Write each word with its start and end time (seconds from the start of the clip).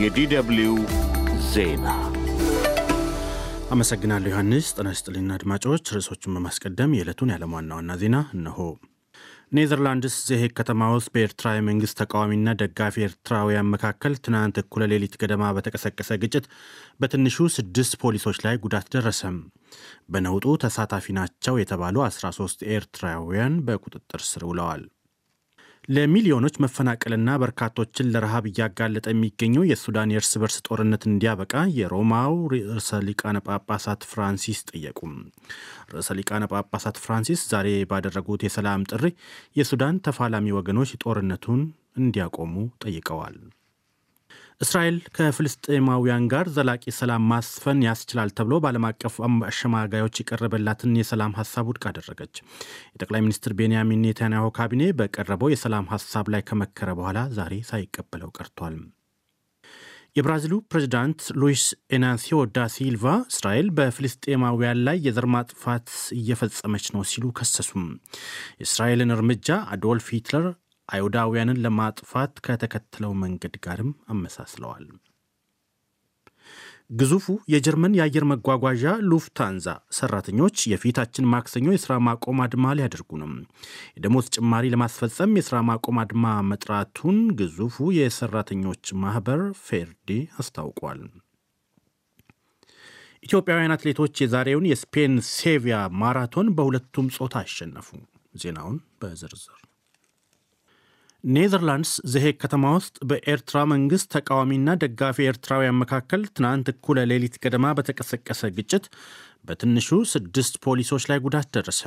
የዲደብልዩ 0.00 0.70
ዜና 1.52 1.86
አመሰግናለሁ 3.70 4.28
ዮሐንስ። 4.30 4.66
ይስጥልኝ 4.88 5.28
አድማጮች። 5.36 5.92
ርዕሶቹን 5.94 6.34
በማስቀደም 6.36 6.96
የዕለቱን 6.96 7.30
የዓለም 7.32 7.54
ዋና 7.56 7.70
ዋና 7.78 7.94
ዜና 8.02 8.16
እነሆ። 8.36 8.58
ኔዘርላንድስ 9.52 10.16
ዘሄግ 10.28 10.52
ከተማ 10.58 10.88
ውስጥ 10.94 11.08
በኤርትራ 11.14 11.52
የመንግሥት 11.54 11.98
ተቃዋሚና 12.00 12.54
ደጋፊ 12.62 13.04
ኤርትራውያን 13.06 13.70
መካከል 13.74 14.14
ትናንት 14.24 14.58
እኩለ 14.62 14.88
ሌሊት 14.92 15.14
ገደማ 15.22 15.52
በተቀሰቀሰ 15.56 16.18
ግጭት 16.22 16.46
በትንሹ 17.00 17.46
ስድስት 17.56 17.94
ፖሊሶች 18.02 18.40
ላይ 18.46 18.56
ጉዳት 18.64 18.88
ደረሰም። 18.94 19.38
በነውጡ 20.10 20.56
ተሳታፊ 20.64 21.16
ናቸው 21.18 21.56
የተባሉ 21.58 21.96
13 22.08 22.66
ኤርትራውያን 22.74 23.56
በቁጥጥር 23.68 24.22
ስር 24.30 24.44
ውለዋል። 24.50 24.84
ለሚሊዮኖች 25.88 26.54
መፈናቀልና 26.62 27.30
በርካቶችን 27.40 28.08
ለረሃብ 28.12 28.44
እያጋለጠ 28.50 29.06
የሚገኘው 29.10 29.66
የሱዳን 29.68 30.12
የእርስ 30.12 30.32
በርስ 30.42 30.56
ጦርነት 30.66 31.02
እንዲያበቃ 31.10 31.54
የሮማው 31.76 32.34
ርዕሰ 32.52 32.98
ሊቃነ 33.08 33.40
ጳጳሳት 33.46 34.02
ፍራንሲስ 34.10 34.60
ጠየቁም። 34.70 35.12
ርዕሰ 35.92 36.16
ሊቃነ 36.18 36.44
ጳጳሳት 36.52 36.98
ፍራንሲስ 37.04 37.42
ዛሬ 37.52 37.68
ባደረጉት 37.92 38.44
የሰላም 38.46 38.86
ጥሪ 38.92 39.04
የሱዳን 39.56 40.00
ተፋላሚ 40.06 40.56
ወገኖች 40.58 40.92
ጦርነቱን 41.04 41.62
እንዲያቆሙ 41.98 42.54
ጠይቀዋል። 42.84 43.36
እስራኤል 44.60 44.96
ከፍልስጤማውያን 45.16 46.28
ጋር 46.32 46.46
ዘላቂ 46.54 46.84
ሰላም 46.98 47.24
ማስፈን 47.30 47.80
ያስችላል 47.86 48.30
ተብሎ 48.36 48.54
በዓለም 48.62 48.86
አቀፍ 48.88 49.14
አሸማጋዮች 49.48 50.20
የቀረበላትን 50.20 50.92
የሰላም 50.98 51.36
ሀሳብ 51.38 51.66
ውድቅ 51.70 51.84
አደረገች። 51.90 52.36
የጠቅላይ 52.94 53.22
ሚኒስትር 53.26 53.54
ቤንያሚን 53.58 54.04
ኔታንያሁ 54.06 54.46
ካቢኔ 54.58 54.84
በቀረበው 55.00 55.52
የሰላም 55.52 55.90
ሀሳብ 55.92 56.28
ላይ 56.34 56.44
ከመከረ 56.48 56.90
በኋላ 56.98 57.20
ዛሬ 57.38 57.54
ሳይቀበለው 57.70 58.32
ቀርቷል። 58.38 58.76
የብራዚሉ 60.16 60.54
ፕሬዚዳንት 60.70 61.22
ሉዊስ 61.40 61.64
ኢናሲዮ 61.92 62.36
ዳ 62.54 62.68
ሲልቫ 62.74 63.02
እስራኤል 63.32 63.66
በፍልስጤማውያን 63.76 64.78
ላይ 64.86 64.96
የዘር 65.06 65.26
ማጥፋት 65.34 65.88
እየፈጸመች 66.16 66.86
ነው 66.94 67.02
ሲሉ 67.10 67.26
ከሰሱም። 67.38 67.84
የእስራኤልን 68.60 69.12
እርምጃ 69.16 69.58
አዶልፍ 69.74 70.08
ሂትለር 70.14 70.46
አይሁዳውያንን 70.88 71.60
ለማጥፋት 71.64 72.34
ከተከተለው 72.46 73.12
መንገድ 73.22 73.54
ጋርም 73.64 73.90
አመሳስለዋል። 74.08 74.86
ግዙፉ 76.92 77.24
የጀርመን 77.52 77.96
የአየር 77.96 78.24
መጓጓዣ 78.30 78.82
ሉፍታንዛ 79.08 79.66
ሰራተኞች 79.96 80.56
የፊታችን 80.72 81.28
ማክሰኞ 81.32 81.66
የሥራ 81.74 81.94
ማቆም 82.06 82.42
አድማ 82.44 82.74
ሊያደርጉ 82.78 83.10
ነው። 83.22 83.30
የደሞዝ 83.96 84.26
ጭማሪ 84.36 84.70
ለማስፈጸም 84.74 85.34
የሥራ 85.38 85.58
ማቆም 85.70 85.98
አድማ 86.02 86.34
መጥራቱን 86.50 87.18
ግዙፉ 87.40 87.88
የሰራተኞች 87.98 88.94
ማኅበር 89.02 89.42
ፌርዴ 89.64 90.10
አስታውቋል። 90.38 91.02
ኢትዮጵያውያን 93.22 93.74
አትሌቶች 93.74 94.14
የዛሬውን 94.22 94.68
የስፔን 94.70 95.14
ሴቪያ 95.32 95.76
ማራቶን 96.00 96.48
በሁለቱም 96.56 97.08
ጾታ 97.16 97.36
አሸነፉ። 97.44 97.88
ዜናውን 98.36 98.76
በዝርዝር 99.00 99.60
ኔዘርላንድስ 101.24 101.92
ዘሄግ 102.12 102.36
ከተማ 102.42 102.64
ውስጥ 102.74 102.96
በኤርትራ 103.08 103.58
መንግሥት 103.70 104.08
ተቃዋሚና 104.14 104.74
ደጋፊ 104.82 105.26
ኤርትራውያን 105.26 105.80
መካከል 105.80 106.22
ትናንት 106.36 106.66
እኩለ 106.72 106.98
ሌሊት 107.10 107.36
ገደማ 107.44 107.72
በተቀሰቀሰ 107.78 108.50
ግጭት 108.56 108.84
በትንሹ 109.48 109.98
ስድስት 110.12 110.54
ፖሊሶች 110.64 111.04
ላይ 111.10 111.18
ጉዳት 111.26 111.48
ደረሰ። 111.56 111.82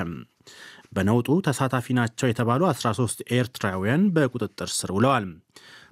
በነውጡ 0.96 1.30
ተሳታፊ 1.48 1.96
ናቸው 2.00 2.30
የተባሉ 2.30 2.62
13 2.72 3.24
ኤርትራውያን 3.38 4.04
በቁጥጥር 4.16 4.72
ስር 4.78 4.92
ውለዋል። 4.98 5.28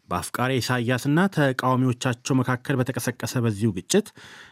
በአፍቃሪ 0.10 0.52
ኢሳያስና 0.60 1.20
ተቃዋሚዎቻቸው 1.36 2.38
መካከል 2.40 2.76
በተቀሰቀሰ 2.80 3.34
በዚሁ 3.46 3.70
ግጭት 3.78 4.08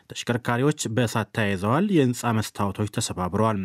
ተሽከርካሪዎች 0.09 0.81
በእሳት 0.95 1.30
ተያይዘዋል። 1.36 1.88
የህንፃ 1.95 2.34
መስታወቶች 2.38 2.89
ተሰባብረዋል። 2.98 3.61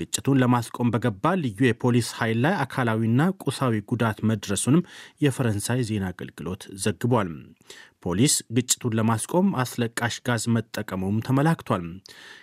ግጭቱን 0.00 0.40
ለማስቆም 0.42 0.90
በገባ 0.94 1.34
ልዩ 1.40 1.60
የፖሊስ 1.66 2.08
ኃይል 2.18 2.38
ላይ 2.44 2.54
አካላዊና 2.64 3.22
ቁሳዊ 3.42 3.74
ጉዳት 3.90 4.18
መድረሱንም 4.30 4.86
የፈረንሳይ 5.24 5.80
ዜና 5.88 6.06
አገልግሎት 6.12 6.64
ዘግቧል። 6.84 7.30
ፖሊስ 8.04 8.34
ግጭቱን 8.56 8.96
ለማስቆም 8.98 9.46
አስለቃሽ 9.62 10.16
ጋዝ 10.26 10.44
መጠቀሙም 10.56 11.16
ተመላክቷል። 11.26 11.84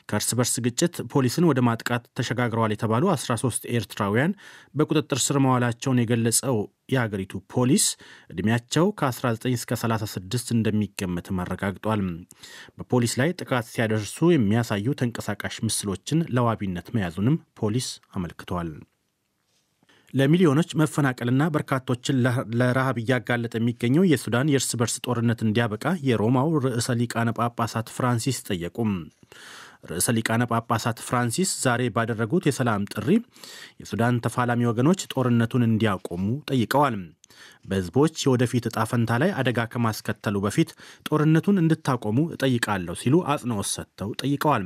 ከእርስ 0.09 0.29
በርስ 0.37 0.53
ግጭት 0.65 0.95
ፖሊስን 1.13 1.47
ወደ 1.49 1.59
ማጥቃት 1.67 2.03
ተሸጋግረዋል 2.17 2.73
የተባሉ 2.73 3.03
13 3.13 3.69
ኤርትራውያን 3.75 4.33
በቁጥጥር 4.75 5.19
ስር 5.25 5.37
መዋላቸውን 5.45 6.01
የገለጸው 6.01 6.57
የሀገሪቱ 6.93 7.33
ፖሊስ 7.53 7.85
ዕድሜያቸው 8.31 8.85
ከ19 8.99 9.47
እስከ 9.53 9.77
36 9.79 10.51
እንደሚገመትም 10.55 11.39
አረጋግጧል። 11.43 12.03
በፖሊስ 12.77 13.14
ላይ 13.17 13.29
ጥቃት 13.39 13.65
ሲያደርሱ 13.71 14.17
የሚያሳዩ 14.31 14.93
ተንቀሳቃሽ 14.99 15.55
ምስሎችን 15.65 16.19
ለዋቢነት 16.35 16.87
መያዙንም 16.95 17.37
ፖሊስ 17.59 17.87
አመልክቷል። 18.13 18.69
ለሚሊዮኖች 20.13 20.69
መፈናቀልና 20.79 21.43
በርካቶችን 21.53 22.17
ለረሃብ 22.59 22.97
እያጋለጠ 23.01 23.53
የሚገኘው 23.59 24.03
የሱዳን 24.07 24.51
የእርስ 24.51 24.71
በርስ 24.79 24.95
ጦርነት 25.05 25.39
እንዲያበቃ 25.45 25.85
የሮማው 26.09 26.51
ርዕሰ 26.65 26.89
ሊቃነ 26.99 27.29
ጳጳሳት 27.39 27.89
ፍራንሲስ 27.95 28.37
ጠየቁም። 28.47 28.91
ርዕሰ 29.89 30.07
ሊቃነ 30.17 30.43
ጳጳሳት 30.51 30.99
ፍራንሲስ 31.07 31.49
ዛሬ 31.63 31.81
ባደረጉት 31.95 32.45
የሰላም 32.47 32.87
ጥሪ 32.93 33.09
የሱዳን 33.81 34.21
ተፋላሚ 34.25 34.61
ወገኖች 34.69 35.01
ጦርነቱን 35.13 35.67
እንዲያቆሙ 35.67 36.23
ጠይቀዋል። 36.49 36.95
በሕዝቦች 37.65 38.15
የወደፊት 38.25 38.67
ዕጣ 38.69 38.87
ፈንታ 38.89 39.19
ላይ 39.23 39.31
አደጋ 39.39 39.67
ከማስከተሉ 39.73 40.41
በፊት 40.45 40.71
ጦርነቱን 41.09 41.61
እንድታቆሙ 41.63 42.17
እጠይቃለሁ 42.35 42.95
ሲሉ 43.01 43.15
አጽንኦት 43.33 43.69
ሰጥተው 43.75 44.11
ጠይቀዋል። 44.21 44.65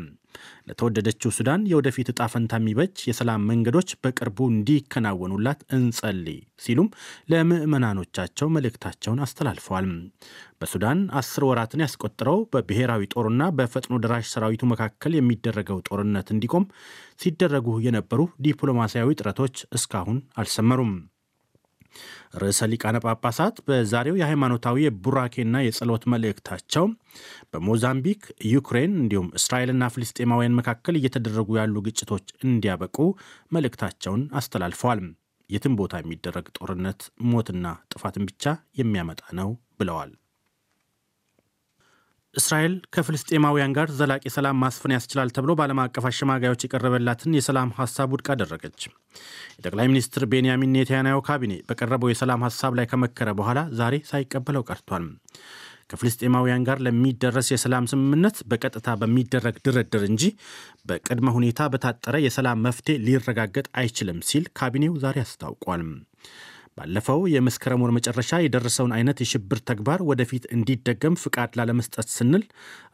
ለተወደደችው 0.68 1.32
ሱዳን 1.36 1.62
የወደፊት 1.70 2.08
ዕጣ 2.12 2.22
ፈንታ 2.32 2.54
የሚበጅ 2.60 2.98
የሰላም 3.08 3.48
መንገዶች 3.50 3.90
በቅርቡ 4.02 4.38
እንዲከናወኑላት 4.52 5.62
እንጸልይ 5.78 6.38
ሲሉም 6.64 6.90
ለምዕመናኖቻቸው 7.32 8.52
መልእክታቸውን 8.56 9.24
አስተላልፈዋል። 9.26 9.88
በሱዳን 10.62 11.02
አስር 11.20 11.44
ወራትን 11.50 11.84
ያስቆጠረው 11.86 12.40
በብሔራዊ 12.54 13.04
ጦሩና 13.14 13.44
በፈጥኖ 13.58 14.02
ደራሽ 14.04 14.28
ሰራዊቱ 14.34 14.64
መካከል 14.72 15.14
የሚደረገው 15.16 15.80
ጦርነት 15.90 16.30
እንዲቆም 16.36 16.68
ሲደረጉ 17.20 17.80
የነበሩ 17.86 18.22
ዲፕሎማሲያዊ 18.46 19.18
ጥረቶች 19.20 19.58
እስካሁን 19.78 20.20
አልሰመሩም። 20.40 20.94
ርዕሰ 22.42 22.68
ሊቃነ 22.72 22.98
ጳጳሳት 23.06 23.58
በዛሬው 23.68 24.20
የሃይማኖታዊ 24.20 24.78
የቡራኬና 24.86 25.64
የጸሎት 25.64 26.04
መልእክታቸው 26.14 26.86
በሞዛምቢክ፣ 27.52 28.22
ዩክሬን 28.52 28.94
እንዲሁም 29.02 29.32
እስራኤልና 29.40 29.90
ፍልስጤማውያን 29.94 30.58
መካከል 30.60 30.98
እየተደረጉ 31.00 31.50
ያሉ 31.60 31.76
ግጭቶች 31.88 32.28
እንዲያበቁ 32.46 32.98
መልእክታቸውን 33.52 34.24
አስተላልፈዋል። 34.40 35.02
የትም 35.50 35.76
ቦታ 35.78 35.94
የሚደረግ 36.00 36.48
ጦርነት 36.58 37.02
ሞትና 37.30 37.66
ጥፋትን 37.92 38.26
ብቻ 38.30 38.44
የሚያመጣ 38.80 39.22
ነው 39.40 39.50
ብለዋል። 39.80 40.12
እስራኤል 42.36 42.74
ከፍልስጤማውያን 42.96 43.72
ጋር 43.78 43.88
ዘላቂ 44.00 44.24
ሰላም 44.34 44.60
ማስፈን 44.64 44.94
ያስችላል 44.96 45.30
ተብሎ 45.36 45.52
በዓለም 45.58 45.80
አቀፍ 45.84 46.06
አሸማጋዮች 46.10 46.64
የቀረበላትን 46.66 47.38
የሰላም 47.38 47.70
ሀሳብ 47.80 48.12
ውድቅ 48.14 48.28
አደረገች። 48.34 48.82
የጠቅላይ 49.56 49.88
ሚኒስትር 49.92 50.24
ቤንያሚን 50.32 50.74
ኔታንያሁ 50.76 51.20
ካቢኔ 51.28 51.56
በቀረበው 51.70 52.12
የሰላም 52.12 52.44
ሀሳብ 52.48 52.76
ላይ 52.80 52.88
ከመከረ 52.92 53.32
በኋላ 53.40 53.62
ዛሬ 53.80 53.98
ሳይቀበለው 54.12 54.66
ቀርቷል። 54.70 55.08
ከፍልስጤማውያን 55.92 56.66
ጋር 56.68 56.80
ለሚደረስ 56.86 57.48
የሰላም 57.52 57.88
ስምምነት 57.92 58.38
በቀጥታ 58.50 58.90
በሚደረግ 59.02 59.56
ድርድር 59.66 60.04
እንጂ 60.10 60.24
በቅድመ 60.90 61.34
ሁኔታ 61.38 61.70
በታጠረ 61.74 62.16
የሰላም 62.26 62.62
መፍትሄ 62.66 62.98
ሊረጋገጥ 63.08 63.68
አይችልም 63.82 64.20
ሲል 64.30 64.46
ካቢኔው 64.60 64.94
ዛሬ 65.04 65.18
አስታውቋል። 65.24 65.84
ባለፈው 66.80 67.22
የመስከረም 67.32 67.82
ወር 67.84 67.92
መጨረሻ 67.96 68.40
የደረሰውን 68.42 68.94
አይነት 68.98 69.18
የሽብር 69.22 69.60
ተግባር 69.70 70.02
ወደፊት 70.10 70.44
እንዲደገም 70.56 71.20
ፍቃድ 71.24 71.58
ላለመስጠት 71.60 72.08
ስንል 72.14 72.44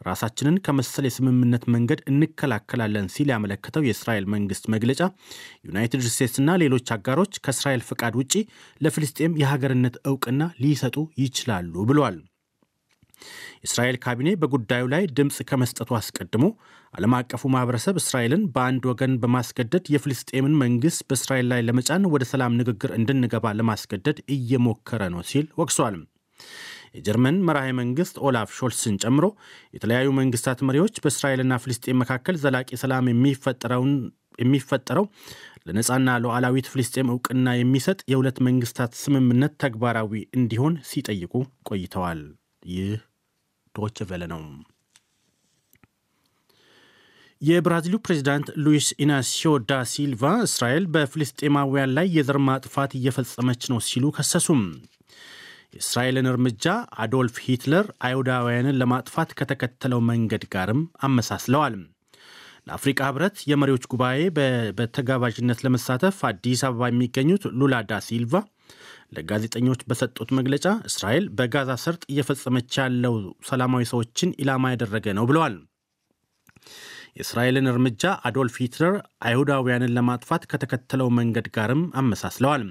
ራሳችንን 0.08 0.56
ከመሰል 0.66 1.06
የስምምነት 1.08 1.64
መንገድ 1.74 2.00
እንከላከላለን 2.10 3.10
ሲል 3.14 3.30
ያመለከተው 3.34 3.86
የእስራኤል 3.86 4.26
መንግስት 4.34 4.64
መግለጫ 4.74 5.00
ዩናይትድ 5.68 6.04
ስቴትስና 6.08 6.56
ሌሎች 6.62 6.94
አጋሮች 6.96 7.34
ከእስራኤል 7.46 7.84
ፍቃድ 7.90 8.16
ውጪ 8.20 8.34
ለፍልስጤም 8.80 9.38
የሀገርነት 9.42 9.98
እውቅና 10.06 10.42
ሊሰጡ 10.64 10.96
ይችላሉ 11.22 11.84
ብሏል። 11.90 12.18
የእስራኤል 13.66 13.96
ካቢኔ 14.02 14.28
በጉዳዩ 14.40 14.84
ላይ 14.92 15.04
ድምፅ 15.16 15.36
ከመስጠቱ 15.48 15.90
አስቀድሞ 15.98 16.44
ዓለም 16.94 17.14
አቀፉ 17.18 17.42
ማህበረሰብ 17.54 17.96
እስራኤልን 18.00 18.42
በአንድ 18.54 18.84
ወገን 18.90 19.14
በማስገደድ 19.22 19.86
የፍልስጤምን 19.92 20.54
መንግስት 20.60 21.00
በእስራኤል 21.08 21.46
ላይ 21.52 21.60
ለመጫን 21.66 22.04
ወደ 22.12 22.24
ሰላም 22.30 22.56
ንግግር 22.60 22.90
እንድንገባ 22.98 23.52
ለማስገደድ 23.58 24.18
እየሞከረ 24.36 25.08
ነው 25.14 25.22
ሲል 25.30 25.48
ወቅሷል። 25.60 25.96
የጀርመን 26.96 27.42
መራሄ 27.48 27.72
መንግስት 27.80 28.14
ኦላፍ 28.26 28.52
ሾልስን 28.58 29.00
ጨምሮ 29.02 29.24
የተለያዩ 29.74 30.08
መንግስታት 30.20 30.62
መሪዎች 30.68 31.02
በእስራኤልና 31.04 31.58
ፍልስጤም 31.64 32.00
መካከል 32.02 32.38
ዘላቂ 32.44 32.70
ሰላም 32.82 33.10
የሚፈጠረው 34.38 35.04
ለነፃና 35.68 36.16
ሉዓላዊት 36.24 36.70
ፍልስጤም 36.72 37.10
እውቅና 37.12 37.56
የሚሰጥ 37.56 38.00
የሁለት 38.12 38.40
መንግስታት 38.48 38.94
ስምምነት 39.02 39.54
ተግባራዊ 39.64 40.22
እንዲሆን 40.38 40.76
ሲጠይቁ 40.90 41.34
ቆይተዋል። 41.70 42.22
ይህ 42.70 42.94
ዶች 43.76 43.98
ቬለ 44.10 44.24
ነው። 44.32 44.42
የብራዚሉ 47.42 47.94
ፕሬዚዳንት 48.04 48.46
ሉዊስ 48.64 48.86
ኢናሲዮ 49.04 49.50
ዳ 49.70 49.80
ሲልቫ 49.90 50.20
እስራኤል 50.46 50.84
በፍልስጤማውያን 50.94 51.92
ላይ 51.96 52.06
የዘር 52.16 52.38
ማጥፋት 52.46 52.92
እየፈጸመች 52.98 53.64
ነው 53.72 53.80
ሲሉ 53.88 54.04
ከሰሱም። 54.16 54.62
የእስራኤልን 55.74 56.30
እርምጃ 56.30 56.64
አዶልፍ 57.02 57.36
ሂትለር 57.44 57.86
አይሁዳውያንን 58.06 58.78
ለማጥፋት 58.80 59.30
ከተከተለው 59.38 60.00
መንገድ 60.10 60.44
ጋርም 60.54 60.80
አመሳስለዋል። 61.06 61.74
ለአፍሪቃ 62.68 63.00
ህብረት 63.08 63.36
የመሪዎች 63.50 63.84
ጉባኤ 63.92 64.20
በተጋባዥነት 64.78 65.60
ለመሳተፍ 65.66 66.16
አዲስ 66.30 66.62
አበባ 66.68 66.88
የሚገኙት 66.90 67.44
ሉላ 67.58 67.74
ዳ 67.90 68.00
ሲልቫ 68.06 68.32
ለጋዜጠኞች 69.12 69.80
በሰጡት 69.88 70.30
መግለጫ 70.38 70.66
እስራኤል 70.88 71.24
በጋዛ 71.38 71.72
ሰርጥ 71.82 72.02
እየፈጸመች 72.12 72.72
ያለው 72.80 73.14
ሰላማዊ 73.48 73.84
ሰዎችን 73.92 74.34
ኢላማ 74.42 74.72
ያደረገ 74.72 75.14
ነው 75.18 75.26
ብለዋል። 75.30 75.56
የእስራኤልን 77.16 77.70
እርምጃ 77.70 78.02
አዶልፍ 78.28 78.56
ሂትለር 78.62 78.94
አይሁዳውያንን 79.26 79.94
ለማጥፋት 79.96 80.42
ከተከተለው 80.50 81.08
መንገድ 81.18 81.46
ጋርም 81.56 81.84
አመሳስለዋል። 82.00 82.64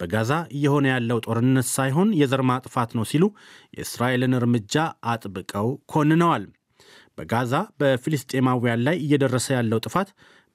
በጋዛ 0.00 0.32
እየሆነ 0.56 0.86
ያለው 0.92 1.18
ጦርነት 1.24 1.68
ሳይሆን 1.74 2.08
የዘር 2.18 2.42
ማጥፋት 2.50 2.90
ነው 2.98 3.04
ሲሉ 3.10 3.24
የእስራኤልን 3.76 4.36
እርምጃ 4.38 4.74
አጥብቀው 5.12 5.68
ኮንነዋል። 5.92 6.44
በጋዛ 7.18 7.52
በፊልስጤማውያን 7.80 8.84
ላይ 8.86 8.96
እየደረሰ 9.04 9.46
ያለው 9.56 9.78
ጥፋት 9.86 10.08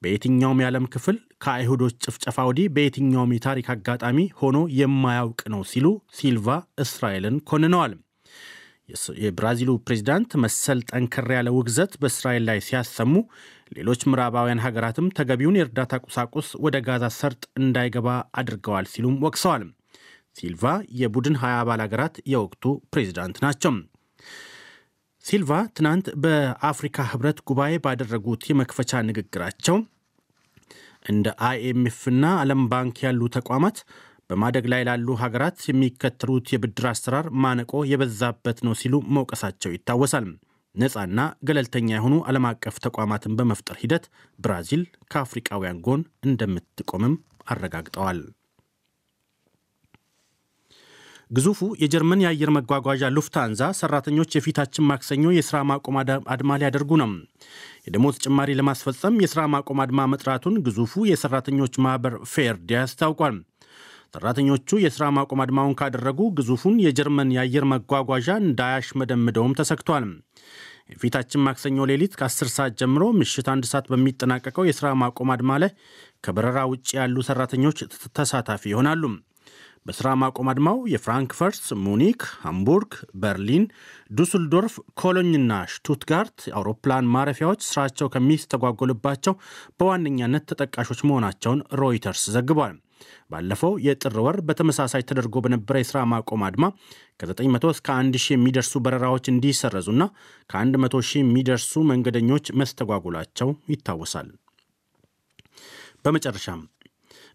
በየትኛውም 0.04 0.62
የዓለም 0.62 0.86
ክፍል 0.94 1.18
ከአይሁዶች 1.44 1.96
ጭፍጨፋ 2.06 2.38
ወዲህ 2.48 2.68
በየትኛውም 2.76 3.34
የታሪክ 3.36 3.68
አጋጣሚ 3.74 4.20
ሆኖ 4.40 4.58
የማያውቅ 4.80 5.42
ነው 5.54 5.62
ሲሉ 5.72 5.88
ሲልቫ 6.18 6.48
እስራኤልን 6.84 7.38
ኮንነዋል። 7.50 7.94
የብራዚሉ 9.24 9.72
ፕሬዚዳንት 9.86 10.32
መሰል 10.44 10.80
ጠንከር 10.90 11.30
ያለ 11.36 11.50
ውግዘት 11.58 11.94
በእስራኤል 12.02 12.44
ላይ 12.50 12.60
ሲያሰሙ 12.66 13.14
ሌሎች 13.78 14.02
ምዕራባውያን 14.10 14.64
ሀገራትም 14.66 15.08
ተገቢውን 15.18 15.58
የእርዳታ 15.60 16.02
ቁሳቁስ 16.06 16.50
ወደ 16.66 16.78
ጋዛ 16.88 17.06
ሰርጥ 17.20 17.44
እንዳይገባ 17.62 18.10
አድርገዋል 18.40 18.88
ሲሉም 18.94 19.16
ወቅሰዋል። 19.26 19.64
ሲልቫ 20.36 20.64
የቡድን 21.00 21.40
ሀያ 21.42 21.56
አባል 21.62 21.82
ሀገራት 21.86 22.16
የወቅቱ 22.32 22.64
ፕሬዚዳንት 22.94 23.40
ናቸው። 23.46 23.74
ሲልቫ 25.26 25.50
ትናንት 25.78 26.06
በአፍሪካ 26.24 27.06
ህብረት 27.12 27.38
ጉባኤ 27.50 27.74
ባደረጉት 27.84 28.42
የመክፈቻ 28.50 29.02
ንግግራቸው 29.10 29.78
እንደ 31.06 31.28
አይኤምኤፍና 31.48 32.26
ዓለም 32.42 32.62
ባንክ 32.72 32.98
ያሉ 33.06 33.22
ተቋማት 33.36 33.78
በማደግ 34.30 34.66
ላይ 34.74 34.82
ላሉ 34.88 35.08
ሀገራት 35.22 35.58
የሚከተሉት 35.70 36.48
የብድር 36.54 36.86
አሰራር 36.92 37.26
ማነቆ 37.44 37.82
የበዛበት 37.90 38.60
ነው 38.68 38.76
ሲሉ 38.82 38.96
መውቀሳቸው 39.18 39.74
ይታወሳል። 39.74 40.28
ነፃና 40.76 41.20
ገለልተኛ 41.48 41.90
የሆኑ 41.94 42.16
ዓለም 42.30 42.46
አቀፍ 42.50 42.78
ተቋማትን 42.86 43.36
በመፍጠር 43.40 43.78
ሂደት 43.82 44.06
ብራዚል 44.40 44.84
ከአፍሪቃውያን 45.12 45.82
ጎን 45.88 46.02
እንደምትቆምም 46.28 47.16
አረጋግጠዋል። 47.48 48.22
ግዙፉ 51.32 51.60
የጀርመን 51.82 52.24
የአየር 52.24 52.50
መጓጓዣ 52.56 53.10
ሉፍታንዛ 53.16 53.70
ሰራተኞች 53.80 54.36
የፊታችን 54.36 54.88
ማክሰኞ 54.90 55.32
የሥራ 55.36 55.58
ማቆም 55.70 55.96
አድማ 56.34 56.58
ሊያደርጉ 56.62 56.92
ነው። 57.02 57.12
የደሞዝ 57.86 58.18
ጭማሪ 58.26 58.50
ለማስፈጸም 58.60 59.16
የሥራ 59.24 59.42
ማቆም 59.54 59.82
አድማ 59.84 60.06
መጥራቱን 60.12 60.62
ግዙፉ 60.66 61.06
የሰራተኞች 61.10 61.74
ማኅበር 61.86 62.16
ፌርዲ 62.34 62.72
አስታውቋል። 62.82 63.38
ሰራተኞቹ 64.16 64.70
የሥራ 64.82 65.04
ማቆም 65.16 65.40
አድማውን 65.44 65.78
ካደረጉ 65.80 66.20
ግዙፉን 66.38 66.76
የጀርመን 66.84 67.34
የአየር 67.36 67.66
መጓጓዣ 67.72 68.28
እንዳያሽመደምደውም 68.44 69.58
ተሰግቷል። 69.60 70.06
የፊታችን 70.92 71.44
ማክሰኞ 71.46 71.86
ሌሊት 71.90 72.14
ከ10 72.20 72.50
ሰዓት 72.56 72.74
ጀምሮ 72.80 73.04
ምሽት 73.20 73.48
አንድ 73.52 73.66
ሰዓት 73.70 73.86
በሚጠናቀቀው 73.92 74.68
የሥራ 74.68 74.88
ማቆም 75.02 75.30
አድማ 75.36 75.52
ላይ 75.64 75.72
ከበረራ 76.24 76.60
ውጭ 76.72 76.88
ያሉ 77.00 77.16
ሰራተኞች 77.28 77.80
ተሳታፊ 78.18 78.64
ይሆናሉ። 78.72 79.04
በሥራ 79.86 80.08
ማቆም 80.20 80.50
አድማው 80.52 80.78
የፍራንክፈርት፣ 80.92 81.64
ሙኒክ፣ 81.86 82.22
ሃምቡርግ፣ 82.44 82.92
በርሊን፣ 83.22 83.64
ዱስልዶርፍ፣ 84.18 84.74
ኮሎኝና 85.02 85.52
ሽቱትጋርት 85.72 86.38
አውሮፕላን 86.58 87.10
ማረፊያዎች 87.16 87.62
ስራቸው 87.70 88.10
ከሚስተጓጎልባቸው 88.14 89.34
በዋነኛነት 89.80 90.46
ተጠቃሾች 90.52 91.02
መሆናቸውን 91.10 91.62
ሮይተርስ 91.82 92.24
ዘግቧል። 92.36 92.76
ባለፈው 93.32 93.74
የጥር 93.86 94.16
ወር 94.26 94.38
በተመሳሳይ 94.48 95.04
ተደርጎ 95.08 95.36
በነበረ 95.46 95.76
የሥራ 95.82 96.00
ማቆም 96.12 96.44
አድማ 96.48 96.66
ከ900 97.20 97.72
እስከ 97.76 97.88
1000 97.98 98.28
የሚደርሱ 98.34 98.82
በረራዎች 98.86 99.26
እንዲሰረዙና 99.32 100.04
ከ100 100.50 101.02
ሺህ 101.10 101.22
የሚደርሱ 101.24 101.84
መንገደኞች 101.92 102.54
መስተጓጎላቸው 102.62 103.52
ይታወሳል። 103.74 104.30
በመጨረሻም 106.06 106.62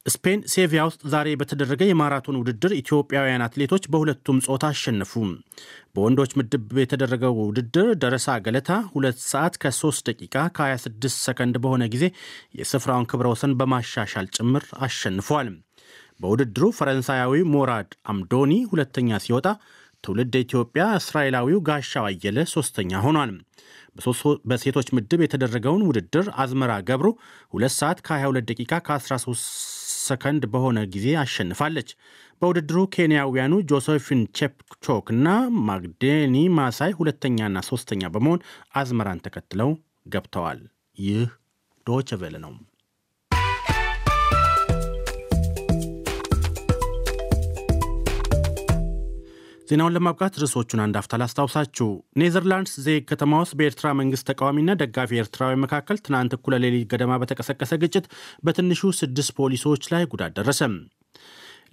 ስፔን 0.06 0.40
ሴቪያ 0.52 0.80
ውስጥ 0.88 1.00
ዛሬ 1.12 1.28
በተደረገ 1.40 1.82
የማራቶን 1.86 2.38
ውድድር 2.40 2.72
ኢትዮጵያውያን 2.78 3.44
አትሌቶች 3.46 3.84
በሁለቱም 3.92 4.38
ጾታ 4.46 4.64
አሸነፉ። 4.72 5.12
በወንዶች 5.94 6.32
ምድብ 6.38 6.70
የተደረገው 6.82 7.34
ውድድር 7.40 7.88
ደረሳ 8.02 8.36
ገለታ 8.46 8.70
2 8.94 9.24
ሰዓት 9.26 9.56
ከ3 9.62 10.04
ደቂቃ 10.10 10.44
ከ26 10.58 11.18
ሰከንድ 11.24 11.56
በሆነ 11.64 11.84
ጊዜ 11.94 12.04
የስፍራውን 12.60 13.08
ክብረ 13.12 13.28
ወሰን 13.34 13.56
በማሻሻል 13.60 14.28
ጭምር 14.36 14.66
አሸንፏል። 14.86 15.50
በውድድሩ 16.20 16.64
ፈረንሳያዊ 16.78 17.42
ሞራድ 17.54 17.90
አምዶኒ 18.12 18.52
ሁለተኛ 18.70 19.18
ሲወጣ 19.24 19.46
ትውልድ 20.04 20.34
ኢትዮጵያ 20.40 20.82
እስራኤላዊው 20.98 21.60
ጋሻው 21.68 22.04
አየለ 22.08 22.38
ሶስተኛ 22.54 23.00
ሆኗል። 23.04 23.30
በሴቶች 24.50 24.88
ምድብ 24.96 25.20
የተደረገውን 25.24 25.84
ውድድር 25.86 26.26
አዝመራ 26.42 26.72
ገብሩ 26.88 27.08
2 27.54 27.78
ሰዓት 27.78 28.00
ከ22 28.06 28.48
ደቂቃ 28.50 28.72
ከ13 28.86 29.77
ሰከንድ 30.08 30.42
በሆነ 30.52 30.78
ጊዜ 30.94 31.06
አሸንፋለች። 31.22 31.90
በውድድሩ 32.42 32.78
ኬንያውያኑ 32.94 33.54
ጆሴፊን 33.70 34.22
ቼፕቾክ 34.38 35.06
እና 35.14 35.26
ማግዴኒ 35.68 36.36
ማሳይ 36.58 36.92
ሁለተኛና 36.98 37.58
ሶስተኛ 37.70 38.10
በመሆን 38.14 38.44
አዝመራን 38.74 39.22
ተከትለው 39.26 39.72
ገብተዋል። 40.14 40.60
ይህ 40.98 41.24
ዶቸ 41.86 42.10
ቬለ 42.20 42.36
ነው። 42.44 42.52
ዜናውን 49.68 49.94
ለማብቃት 49.94 50.38
ርዕሶቹን 50.40 50.80
አንድ 50.84 50.96
አፍታ 51.00 51.18
ላስታውሳችሁ። 51.20 51.88
ኔዘርላንድስ 52.20 52.74
ዘሄግ 52.84 53.02
ከተማ 53.10 53.40
ውስጥ 53.42 53.54
በኤርትራ 53.58 53.88
መንግስት 53.98 54.26
ተቃዋሚና 54.30 54.76
ደጋፊ 54.80 55.20
ኤርትራዊ 55.22 55.56
መካከል 55.64 55.98
ትናንት 56.06 56.34
እኩለ 56.36 56.54
ሌሊት 56.64 56.86
ገደማ 56.92 57.18
በተቀሰቀሰ 57.22 57.74
ግጭት 57.82 58.06
በትንሹ 58.46 58.92
ስድስት 59.00 59.32
ፖሊሶች 59.38 59.84
ላይ 59.94 60.04
ጉዳት 60.12 60.34
ደረሰ። 60.38 60.60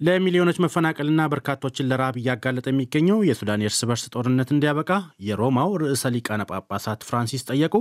ለሚሊዮኖች 0.00 0.58
መፈናቀልና 0.62 1.20
በርካቶችን 1.32 1.88
ለረሃብ 1.90 2.16
እያጋለጠ 2.20 2.66
የሚገኘው 2.70 3.18
የሱዳን 3.26 3.62
የእርስ 3.64 3.80
በርስ 3.88 4.04
ጦርነት 4.12 4.50
እንዲያበቃ 4.54 4.90
የሮማው 5.28 5.70
ርዕሰ 5.82 6.12
ሊቃነ 6.16 6.44
ጳጳሳት 6.50 7.06
ፍራንሲስ 7.08 7.46
ጠየቁ። 7.48 7.74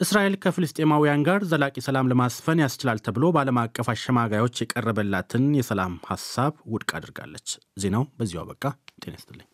እስራኤል 0.00 0.34
ከፍልስጤማውያን 0.44 1.24
ጋር 1.28 1.40
ዘላቂ 1.52 1.84
ሰላም 1.86 2.10
ለማስፈን 2.12 2.64
ያስችላል 2.64 3.00
ተብሎ 3.06 3.30
በዓለም 3.36 3.62
አቀፍ 3.64 3.90
አሸማጋዮች 3.94 4.62
የቀረበላትን 4.62 5.46
የሰላም 5.60 5.96
ሀሳብ 6.10 6.54
ውድቅ 6.74 6.90
አድርጋለች። 7.00 7.48
ዜናው 7.78 8.06
በዚሁ 8.18 8.40
አበቃ። 8.44 8.64
ጤና 9.02 9.14
ይስጥልኝ። 9.14 9.48